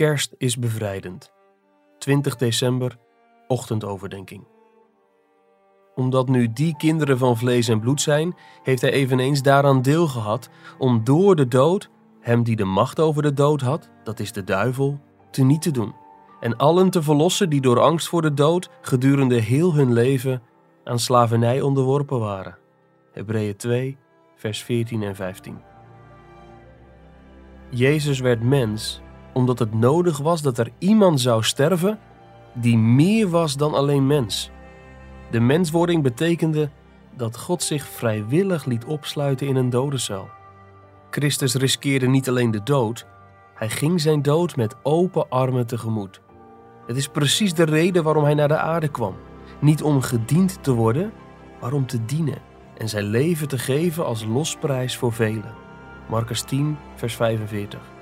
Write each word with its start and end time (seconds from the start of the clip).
Kerst 0.00 0.34
is 0.38 0.58
bevrijdend. 0.58 1.32
20 1.98 2.36
december, 2.36 2.98
ochtendoverdenking. 3.48 4.46
Omdat 5.94 6.28
nu 6.28 6.52
die 6.52 6.76
kinderen 6.76 7.18
van 7.18 7.36
vlees 7.36 7.68
en 7.68 7.80
bloed 7.80 8.00
zijn, 8.00 8.34
heeft 8.62 8.80
hij 8.80 8.90
eveneens 8.90 9.42
daaraan 9.42 9.82
deel 9.82 10.06
gehad 10.06 10.50
om 10.78 11.04
door 11.04 11.36
de 11.36 11.48
dood, 11.48 11.90
hem 12.20 12.42
die 12.42 12.56
de 12.56 12.64
macht 12.64 13.00
over 13.00 13.22
de 13.22 13.32
dood 13.32 13.60
had, 13.60 13.90
dat 14.04 14.20
is 14.20 14.32
de 14.32 14.44
duivel, 14.44 15.00
te 15.30 15.42
niet 15.42 15.62
te 15.62 15.70
doen. 15.70 15.94
En 16.40 16.56
allen 16.56 16.90
te 16.90 17.02
verlossen 17.02 17.50
die 17.50 17.60
door 17.60 17.80
angst 17.80 18.08
voor 18.08 18.22
de 18.22 18.34
dood 18.34 18.70
gedurende 18.80 19.40
heel 19.40 19.74
hun 19.74 19.92
leven 19.92 20.42
aan 20.84 20.98
slavernij 20.98 21.60
onderworpen 21.60 22.18
waren. 22.18 22.58
Hebreeën 23.12 23.56
2, 23.56 23.96
vers 24.36 24.62
14 24.62 25.02
en 25.02 25.16
15. 25.16 25.58
Jezus 27.70 28.20
werd 28.20 28.42
mens 28.42 29.02
omdat 29.40 29.58
het 29.58 29.74
nodig 29.74 30.18
was 30.18 30.42
dat 30.42 30.58
er 30.58 30.70
iemand 30.78 31.20
zou 31.20 31.42
sterven 31.42 31.98
die 32.54 32.78
meer 32.78 33.28
was 33.28 33.56
dan 33.56 33.74
alleen 33.74 34.06
mens. 34.06 34.50
De 35.30 35.40
menswording 35.40 36.02
betekende 36.02 36.70
dat 37.16 37.38
God 37.38 37.62
zich 37.62 37.86
vrijwillig 37.86 38.64
liet 38.64 38.84
opsluiten 38.84 39.46
in 39.46 39.56
een 39.56 39.70
dodencel. 39.70 40.28
Christus 41.10 41.54
riskeerde 41.54 42.06
niet 42.06 42.28
alleen 42.28 42.50
de 42.50 42.62
dood, 42.62 43.06
hij 43.54 43.68
ging 43.68 44.00
zijn 44.00 44.22
dood 44.22 44.56
met 44.56 44.76
open 44.82 45.28
armen 45.28 45.66
tegemoet. 45.66 46.20
Het 46.86 46.96
is 46.96 47.08
precies 47.08 47.54
de 47.54 47.64
reden 47.64 48.02
waarom 48.02 48.24
hij 48.24 48.34
naar 48.34 48.48
de 48.48 48.58
aarde 48.58 48.88
kwam. 48.88 49.16
Niet 49.60 49.82
om 49.82 50.00
gediend 50.00 50.62
te 50.62 50.72
worden, 50.72 51.12
maar 51.60 51.72
om 51.72 51.86
te 51.86 52.04
dienen 52.04 52.38
en 52.76 52.88
zijn 52.88 53.04
leven 53.04 53.48
te 53.48 53.58
geven 53.58 54.04
als 54.04 54.24
losprijs 54.24 54.96
voor 54.96 55.12
velen. 55.12 55.54
Marcus 56.08 56.42
10, 56.42 56.76
vers 56.94 57.16
45. 57.16 57.99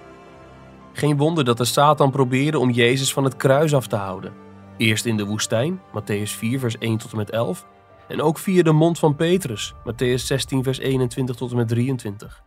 Geen 0.99 1.17
wonder 1.17 1.45
dat 1.45 1.57
de 1.57 1.65
Satan 1.65 2.11
probeerde 2.11 2.59
om 2.59 2.71
Jezus 2.71 3.13
van 3.13 3.25
het 3.25 3.37
kruis 3.37 3.75
af 3.75 3.87
te 3.87 3.97
houden. 3.97 4.33
Eerst 4.77 5.05
in 5.05 5.17
de 5.17 5.25
woestijn, 5.25 5.81
Matthäus 5.81 6.31
4, 6.31 6.59
vers 6.59 6.79
1 6.79 6.99
tot 6.99 7.11
en 7.11 7.17
met 7.17 7.31
11, 7.31 7.67
en 8.09 8.23
ook 8.23 8.39
via 8.39 8.63
de 8.63 8.73
mond 8.73 8.99
van 8.99 9.17
Petrus, 9.17 9.75
Matthäus 9.75 10.23
16, 10.25 10.63
vers 10.63 10.79
21 10.79 11.37
tot 11.37 11.51
en 11.51 11.57
met 11.57 11.69
23. 11.69 12.43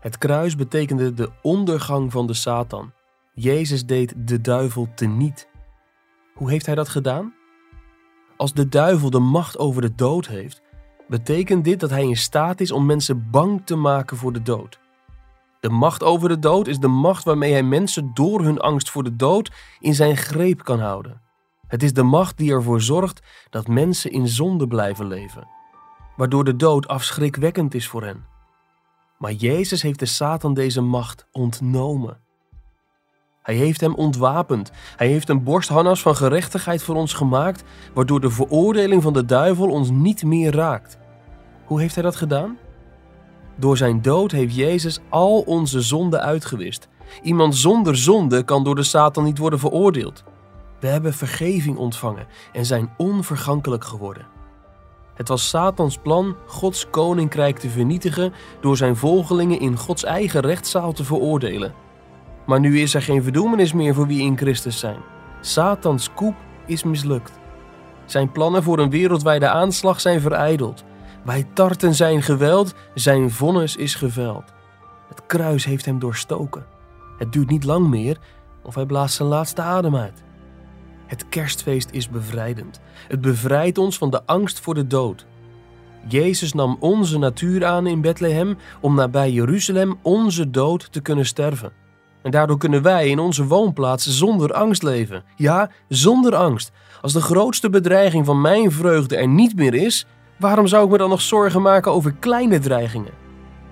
Het 0.00 0.18
kruis 0.18 0.56
betekende 0.56 1.14
de 1.14 1.30
ondergang 1.42 2.12
van 2.12 2.26
de 2.26 2.34
Satan. 2.34 2.92
Jezus 3.34 3.86
deed 3.86 4.14
de 4.16 4.40
duivel 4.40 4.88
teniet. 4.94 5.48
Hoe 6.34 6.50
heeft 6.50 6.66
hij 6.66 6.74
dat 6.74 6.88
gedaan? 6.88 7.34
Als 8.36 8.52
de 8.52 8.68
duivel 8.68 9.10
de 9.10 9.18
macht 9.18 9.58
over 9.58 9.82
de 9.82 9.94
dood 9.94 10.26
heeft, 10.26 10.62
betekent 11.08 11.64
dit 11.64 11.80
dat 11.80 11.90
hij 11.90 12.04
in 12.04 12.16
staat 12.16 12.60
is 12.60 12.72
om 12.72 12.86
mensen 12.86 13.30
bang 13.30 13.66
te 13.66 13.76
maken 13.76 14.16
voor 14.16 14.32
de 14.32 14.42
dood. 14.42 14.80
De 15.62 15.70
macht 15.70 16.02
over 16.02 16.28
de 16.28 16.38
dood 16.38 16.66
is 16.66 16.78
de 16.78 16.88
macht 16.88 17.24
waarmee 17.24 17.52
hij 17.52 17.62
mensen 17.62 18.10
door 18.14 18.42
hun 18.42 18.58
angst 18.58 18.90
voor 18.90 19.02
de 19.02 19.16
dood 19.16 19.50
in 19.80 19.94
zijn 19.94 20.16
greep 20.16 20.64
kan 20.64 20.80
houden. 20.80 21.20
Het 21.66 21.82
is 21.82 21.92
de 21.92 22.02
macht 22.02 22.36
die 22.36 22.52
ervoor 22.52 22.80
zorgt 22.80 23.22
dat 23.50 23.68
mensen 23.68 24.10
in 24.10 24.28
zonde 24.28 24.66
blijven 24.66 25.06
leven, 25.06 25.48
waardoor 26.16 26.44
de 26.44 26.56
dood 26.56 26.88
afschrikwekkend 26.88 27.74
is 27.74 27.88
voor 27.88 28.02
hen. 28.02 28.24
Maar 29.18 29.32
Jezus 29.32 29.82
heeft 29.82 29.98
de 29.98 30.06
Satan 30.06 30.54
deze 30.54 30.80
macht 30.80 31.26
ontnomen. 31.32 32.20
Hij 33.42 33.54
heeft 33.54 33.80
hem 33.80 33.94
ontwapend. 33.94 34.70
Hij 34.96 35.08
heeft 35.08 35.28
een 35.28 35.42
borstharnas 35.42 36.02
van 36.02 36.16
gerechtigheid 36.16 36.82
voor 36.82 36.94
ons 36.94 37.12
gemaakt, 37.12 37.64
waardoor 37.94 38.20
de 38.20 38.30
veroordeling 38.30 39.02
van 39.02 39.12
de 39.12 39.24
duivel 39.24 39.68
ons 39.68 39.90
niet 39.90 40.24
meer 40.24 40.54
raakt. 40.54 40.98
Hoe 41.64 41.80
heeft 41.80 41.94
hij 41.94 42.04
dat 42.04 42.16
gedaan? 42.16 42.58
Door 43.56 43.76
zijn 43.76 44.02
dood 44.02 44.30
heeft 44.30 44.54
Jezus 44.54 45.00
al 45.08 45.40
onze 45.40 45.80
zonden 45.80 46.20
uitgewist. 46.20 46.88
Iemand 47.22 47.56
zonder 47.56 47.96
zonde 47.96 48.42
kan 48.42 48.64
door 48.64 48.74
de 48.74 48.82
Satan 48.82 49.24
niet 49.24 49.38
worden 49.38 49.58
veroordeeld. 49.58 50.24
We 50.80 50.86
hebben 50.86 51.14
vergeving 51.14 51.76
ontvangen 51.76 52.26
en 52.52 52.66
zijn 52.66 52.90
onvergankelijk 52.96 53.84
geworden. 53.84 54.26
Het 55.14 55.28
was 55.28 55.48
Satans 55.48 55.98
plan 55.98 56.36
Gods 56.46 56.90
koninkrijk 56.90 57.58
te 57.58 57.68
vernietigen 57.68 58.32
door 58.60 58.76
zijn 58.76 58.96
volgelingen 58.96 59.60
in 59.60 59.76
Gods 59.76 60.04
eigen 60.04 60.40
rechtszaal 60.40 60.92
te 60.92 61.04
veroordelen. 61.04 61.74
Maar 62.46 62.60
nu 62.60 62.80
is 62.80 62.94
er 62.94 63.02
geen 63.02 63.22
verdoemenis 63.22 63.72
meer 63.72 63.94
voor 63.94 64.06
wie 64.06 64.22
in 64.22 64.36
Christus 64.36 64.78
zijn. 64.78 65.00
Satans 65.40 66.12
koep 66.14 66.34
is 66.66 66.82
mislukt. 66.82 67.32
Zijn 68.04 68.32
plannen 68.32 68.62
voor 68.62 68.78
een 68.78 68.90
wereldwijde 68.90 69.48
aanslag 69.48 70.00
zijn 70.00 70.20
verijdeld. 70.20 70.84
Wij 71.24 71.46
tarten 71.52 71.94
zijn 71.94 72.22
geweld, 72.22 72.74
zijn 72.94 73.30
vonnis 73.30 73.76
is 73.76 73.94
geveld. 73.94 74.52
Het 75.08 75.26
kruis 75.26 75.64
heeft 75.64 75.84
hem 75.84 75.98
doorstoken. 75.98 76.66
Het 77.18 77.32
duurt 77.32 77.50
niet 77.50 77.64
lang 77.64 77.88
meer 77.88 78.18
of 78.62 78.74
hij 78.74 78.86
blaast 78.86 79.14
zijn 79.14 79.28
laatste 79.28 79.62
adem 79.62 79.96
uit. 79.96 80.22
Het 81.06 81.28
kerstfeest 81.28 81.90
is 81.90 82.08
bevrijdend. 82.08 82.80
Het 83.08 83.20
bevrijdt 83.20 83.78
ons 83.78 83.98
van 83.98 84.10
de 84.10 84.26
angst 84.26 84.60
voor 84.60 84.74
de 84.74 84.86
dood. 84.86 85.26
Jezus 86.08 86.52
nam 86.52 86.76
onze 86.80 87.18
natuur 87.18 87.64
aan 87.64 87.86
in 87.86 88.00
Bethlehem 88.00 88.58
om 88.80 88.94
nabij 88.94 89.30
Jeruzalem 89.30 89.98
onze 90.02 90.50
dood 90.50 90.92
te 90.92 91.00
kunnen 91.00 91.26
sterven. 91.26 91.72
En 92.22 92.30
daardoor 92.30 92.58
kunnen 92.58 92.82
wij 92.82 93.08
in 93.08 93.18
onze 93.18 93.46
woonplaats 93.46 94.18
zonder 94.18 94.52
angst 94.52 94.82
leven. 94.82 95.24
Ja, 95.36 95.70
zonder 95.88 96.34
angst. 96.34 96.72
Als 97.00 97.12
de 97.12 97.20
grootste 97.20 97.70
bedreiging 97.70 98.26
van 98.26 98.40
mijn 98.40 98.72
vreugde 98.72 99.16
er 99.16 99.28
niet 99.28 99.56
meer 99.56 99.74
is, 99.74 100.06
waarom 100.42 100.66
zou 100.66 100.84
ik 100.84 100.90
me 100.90 100.98
dan 100.98 101.08
nog 101.08 101.20
zorgen 101.20 101.62
maken 101.62 101.92
over 101.92 102.14
kleine 102.18 102.58
dreigingen? 102.58 103.12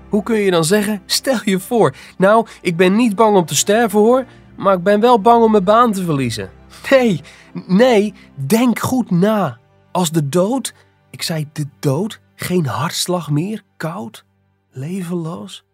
Hoe 0.08 0.22
kun 0.22 0.36
je 0.36 0.50
dan 0.50 0.64
zeggen: 0.64 1.02
stel 1.06 1.38
je 1.44 1.60
voor, 1.60 1.94
nou, 2.18 2.46
ik 2.60 2.76
ben 2.76 2.96
niet 2.96 3.14
bang 3.14 3.36
om 3.36 3.44
te 3.44 3.54
sterven 3.54 3.98
hoor, 3.98 4.24
maar 4.56 4.74
ik 4.74 4.82
ben 4.82 5.00
wel 5.00 5.20
bang 5.20 5.44
om 5.44 5.50
mijn 5.50 5.64
baan 5.64 5.92
te 5.92 6.04
verliezen. 6.04 6.50
Nee, 6.90 7.20
nee, 7.66 8.14
denk 8.34 8.78
goed 8.78 9.10
na. 9.10 9.58
Als 9.92 10.10
de 10.10 10.28
dood, 10.28 10.74
ik 11.10 11.22
zei 11.22 11.48
de 11.52 11.66
dood, 11.80 12.20
geen 12.34 12.66
hartslag 12.66 13.30
meer, 13.30 13.62
koud, 13.76 14.24
levenloos. 14.70 15.64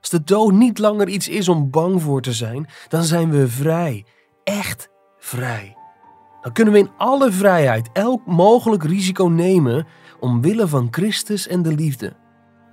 Als 0.00 0.10
de 0.10 0.24
dood 0.24 0.52
niet 0.52 0.78
langer 0.78 1.08
iets 1.08 1.28
is 1.28 1.48
om 1.48 1.70
bang 1.70 2.02
voor 2.02 2.22
te 2.22 2.32
zijn, 2.32 2.68
dan 2.88 3.02
zijn 3.02 3.30
we 3.30 3.48
vrij, 3.48 4.04
echt 4.44 4.88
vrij. 5.18 5.76
Dan 6.42 6.52
kunnen 6.52 6.72
we 6.72 6.80
in 6.80 6.90
alle 6.96 7.32
vrijheid 7.32 7.90
elk 7.92 8.26
mogelijk 8.26 8.84
risico 8.84 9.24
nemen 9.24 9.86
omwille 10.20 10.68
van 10.68 10.88
Christus 10.90 11.46
en 11.46 11.62
de 11.62 11.74
liefde. 11.74 12.12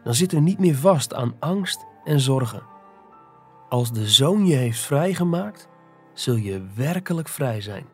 Dan 0.03 0.13
zitten 0.13 0.37
we 0.37 0.43
niet 0.43 0.59
meer 0.59 0.75
vast 0.75 1.13
aan 1.13 1.35
angst 1.39 1.85
en 2.03 2.19
zorgen. 2.19 2.63
Als 3.69 3.91
de 3.91 4.07
zoon 4.07 4.45
je 4.45 4.55
heeft 4.55 4.79
vrijgemaakt, 4.79 5.67
zul 6.13 6.35
je 6.35 6.65
werkelijk 6.75 7.27
vrij 7.27 7.61
zijn. 7.61 7.85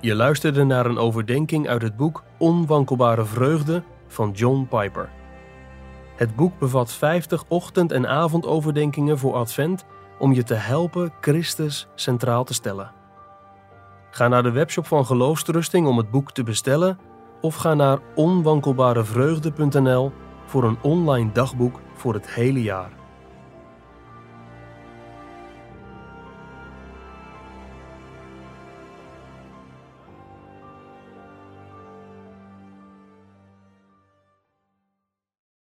Je 0.00 0.14
luisterde 0.14 0.64
naar 0.64 0.86
een 0.86 0.98
overdenking 0.98 1.68
uit 1.68 1.82
het 1.82 1.96
boek 1.96 2.22
Onwankelbare 2.38 3.24
Vreugde 3.24 3.82
van 4.06 4.30
John 4.30 4.66
Piper. 4.70 5.19
Het 6.20 6.36
boek 6.36 6.58
bevat 6.58 6.92
50 6.92 7.44
ochtend- 7.48 7.92
en 7.92 8.08
avondoverdenkingen 8.08 9.18
voor 9.18 9.34
Advent 9.34 9.84
om 10.18 10.32
je 10.32 10.42
te 10.42 10.54
helpen 10.54 11.12
Christus 11.20 11.88
centraal 11.94 12.44
te 12.44 12.54
stellen. 12.54 12.92
Ga 14.10 14.28
naar 14.28 14.42
de 14.42 14.50
webshop 14.50 14.86
van 14.86 15.06
Geloofsterusting 15.06 15.86
om 15.86 15.96
het 15.96 16.10
boek 16.10 16.32
te 16.32 16.42
bestellen 16.42 16.98
of 17.40 17.54
ga 17.54 17.74
naar 17.74 17.98
onwankelbarevreugde.nl 18.14 20.12
voor 20.44 20.64
een 20.64 20.78
online 20.82 21.32
dagboek 21.32 21.80
voor 21.94 22.14
het 22.14 22.30
hele 22.30 22.62
jaar. 22.62 22.99